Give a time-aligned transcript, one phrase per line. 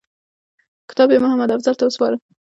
[0.89, 2.15] کتاب یې محمدافضل ته وسپاره.